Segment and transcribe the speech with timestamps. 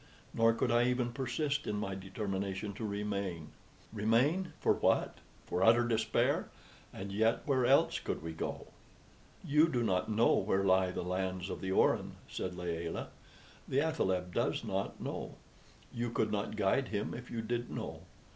[0.33, 3.49] Nor could I even persist in my determination to remain.
[3.93, 4.51] Remain!
[4.59, 5.19] For what?
[5.45, 6.49] For utter despair!
[6.91, 8.69] And yet where else could we go?
[9.45, 13.09] "You do not know where lie the lands of the Orin," said Layelah.
[13.67, 15.35] "The athaleb does not know.
[15.93, 18.01] You could not guide him if you did know.